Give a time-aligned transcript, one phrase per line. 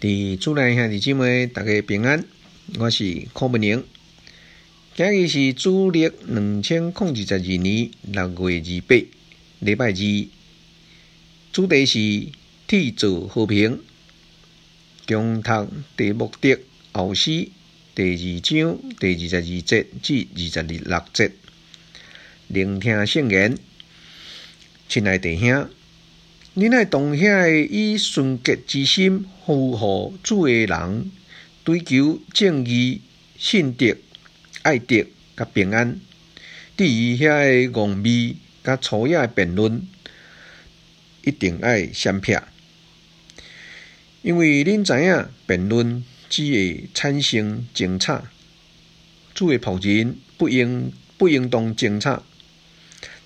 [0.00, 2.24] 伫主内兄弟姊妹，大家平安。
[2.78, 3.84] 我是柯文宁。
[4.96, 9.06] 今日是旧历两千零二十二年六月二八，
[9.58, 10.26] 礼拜二。
[11.52, 11.98] 主题是
[12.66, 13.78] 缔造和平。
[15.06, 15.68] 恭读
[15.98, 16.56] 提摩太
[16.92, 17.30] 后书
[17.94, 21.30] 第二章第二十二节至二十二六节，
[22.48, 23.58] 聆听圣言。
[24.88, 25.68] 亲爱的弟兄。
[26.60, 31.10] 你爱当遐以纯洁之心服务主的人，
[31.64, 33.00] 追求正义、
[33.38, 33.96] 信德、
[34.60, 35.98] 爱德甲平安。
[36.76, 39.88] 对于遐个戆味甲粗野辩论，
[41.24, 42.36] 一定爱闪避，
[44.20, 48.24] 因为恁知影辩论只会产生争吵。
[49.32, 52.22] 主的仆人不应不应当争吵，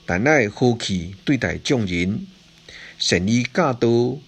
[0.07, 2.29] 但爱和气对待众人。
[2.99, 4.19] 善于教导，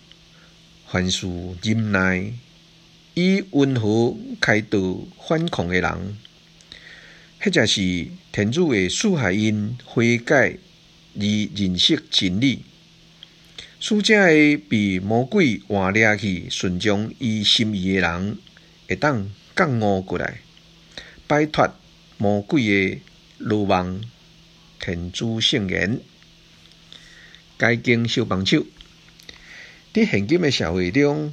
[0.89, 1.27] 凡事
[1.63, 2.33] 忍耐，
[3.15, 6.19] 以温和开导反抗的人，
[7.41, 10.59] 或者是天主的赐下因悔改
[11.15, 11.23] 而
[11.55, 12.63] 认识真理，
[13.81, 14.17] 使这
[14.57, 18.39] 个被魔鬼活掠去顺从伊心意的人，
[18.89, 20.41] 会当降悟过来，
[21.27, 21.73] 摆脱
[22.19, 23.01] 魔鬼的
[23.39, 24.03] 鲁网。
[24.79, 26.01] 天主圣言。
[27.59, 28.67] 该经小帮手，
[29.95, 31.33] 伫现今的社会中，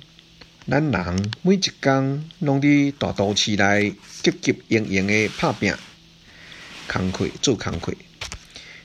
[0.65, 5.73] 咱人每一天拢伫大都市内急急营营的打拼、
[6.87, 7.93] 工课做工课，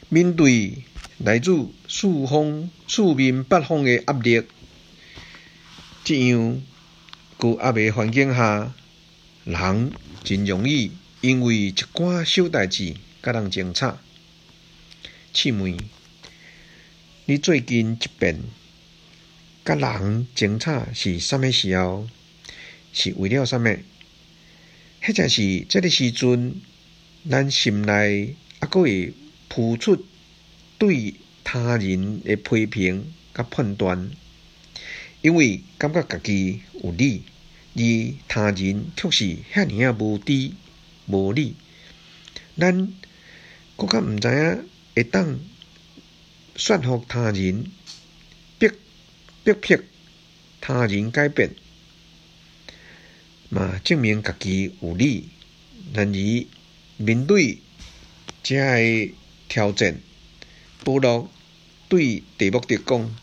[0.08, 0.82] 面对
[1.18, 4.42] 来自四方、四面八方的压力，
[6.02, 6.60] 这样
[7.36, 8.72] 高压的环境下，
[9.44, 9.92] 人
[10.24, 13.98] 真容易因为一寡小代志甲人争吵。
[15.32, 15.78] 试问，
[17.30, 18.40] 你最近一遍
[19.62, 22.08] 甲人争吵是啥物时候？
[22.90, 23.78] 是为了啥物？
[25.02, 26.54] 或者是这个时阵，
[27.28, 29.14] 咱心内还佫会
[29.50, 30.06] 浮出
[30.78, 34.10] 对他人的批评甲判断，
[35.20, 37.24] 因为感觉家己有理，
[37.74, 37.82] 而
[38.26, 40.52] 他人却是遐尔啊无知
[41.04, 41.56] 无理，
[42.56, 42.90] 咱
[43.76, 44.66] 佫较毋知影
[44.96, 45.38] 会当。
[46.58, 47.66] 说服他人，
[48.58, 48.68] 逼
[49.44, 49.78] 逼迫
[50.60, 51.54] 他人改变，
[53.48, 55.28] 嘛证明家己有理。
[55.94, 56.46] 然而
[56.96, 57.58] 面对
[58.42, 59.14] 这个
[59.48, 60.00] 挑战，
[60.82, 61.30] 保罗
[61.88, 63.16] 对提摩太讲：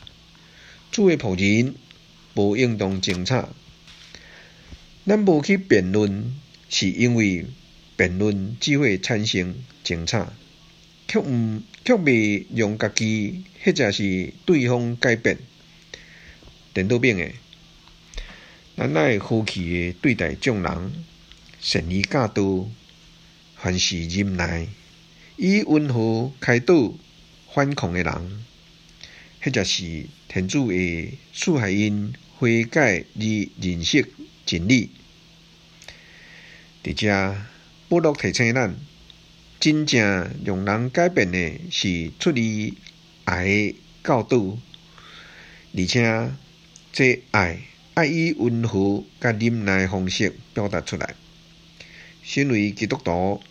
[0.90, 1.76] 主的仆人
[2.36, 3.50] 无应当争吵。
[5.06, 6.34] 咱无去辩论，
[6.70, 7.46] 是因为
[7.98, 10.32] 辩论只会产生争吵。
[11.08, 15.38] 却毋却未让家己或者是对方改变，
[16.74, 17.32] 颠倒反的，
[18.76, 21.06] 咱爱和气的对待众人，
[21.62, 22.68] 善于教导，
[23.56, 24.68] 凡事忍耐，
[25.38, 26.92] 以温和开导
[27.54, 28.46] 反抗的人，
[29.42, 33.24] 或者是天主会赐下因悔改而
[33.62, 34.12] 认识
[34.44, 34.90] 真理。
[36.84, 37.38] 伫遮，
[37.88, 38.76] 保罗提醒咱。
[39.60, 42.74] 真正让人改变的是出于
[43.24, 44.60] 爱的教导，
[45.76, 46.32] 而且
[46.92, 47.62] 这爱
[47.96, 51.16] 爱以温和甲忍耐的方式表达出来。
[52.22, 53.42] 身为基督徒，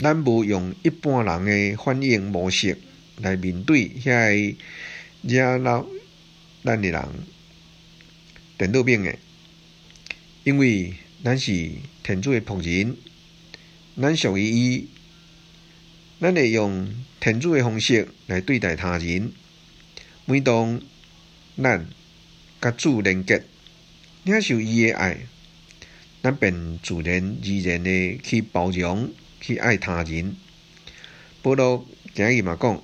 [0.00, 2.78] 咱无用一般人的反应模式
[3.18, 4.56] 来面对遐个
[5.22, 5.86] 惹恼
[6.64, 7.08] 咱的人，
[8.58, 9.16] 颠倒反的，
[10.42, 11.70] 因为咱是
[12.02, 12.96] 天主的仆人，
[14.00, 14.88] 咱属于伊。
[16.22, 16.88] 咱会用
[17.18, 19.32] 天主的方式来对待他人。
[20.24, 20.80] 每当
[21.60, 21.84] 咱
[22.60, 23.42] 甲主连结，
[24.22, 25.26] 领受伊的爱，
[26.22, 30.36] 咱便自然而然的去包容、去爱他人。
[31.42, 31.84] 保罗
[32.14, 32.80] 今日嘛讲，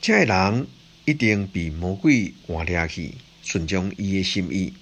[0.00, 0.66] 这个人
[1.04, 3.14] 一定被魔鬼换掠去，
[3.44, 4.74] 顺从伊的心意。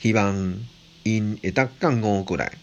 [0.00, 0.58] 希望
[1.02, 2.56] 因会当降悟过来，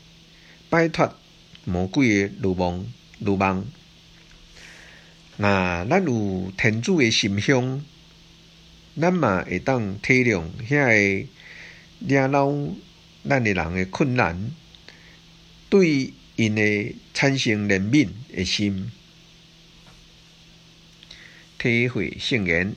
[0.68, 1.16] 摆脱
[1.64, 2.92] 魔鬼的奴蒙。
[3.20, 3.66] 鲁网，
[5.38, 7.84] 那咱有天主的心胸，
[9.00, 11.28] 咱嘛会当体谅遐个
[12.00, 12.50] 惹恼
[13.28, 14.52] 咱的人的困难，
[15.70, 18.90] 对因会产生怜悯的心，
[21.58, 22.74] 体会圣言。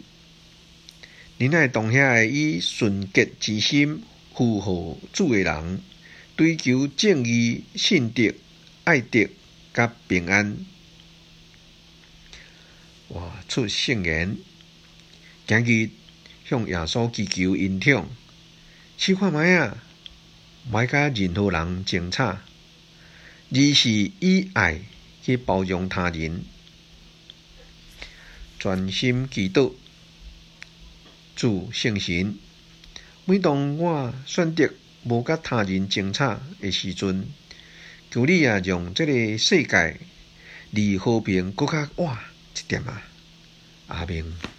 [1.38, 4.02] 你爱当遐以纯洁之心
[4.34, 5.80] 服务主的人，
[6.36, 8.32] 追求正义、信德、
[8.84, 9.28] 爱德。
[9.74, 10.58] 甲平安，
[13.08, 14.36] 活出圣言，
[15.46, 15.90] 今日
[16.44, 18.06] 向耶稣祈求恩宠，
[18.98, 19.74] 试看觅仔，
[20.70, 22.38] 莫甲任何人争吵，
[23.50, 23.90] 而是
[24.20, 24.82] 以爱
[25.22, 26.44] 去包容他人，
[28.58, 29.72] 专心祈祷，
[31.34, 32.38] 主圣神。
[33.24, 34.70] 每当我选择
[35.04, 37.26] 无甲他人争吵的时阵，
[38.12, 39.98] 求你啊让这个世界
[40.70, 42.18] 离和平搁较远
[42.54, 43.02] 一点啊！
[43.86, 44.51] 阿明。